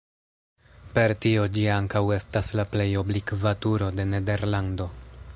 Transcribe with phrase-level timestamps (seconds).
[0.93, 4.89] Per tio ĝi ankaŭ estas la plej oblikva turo de Nederlando.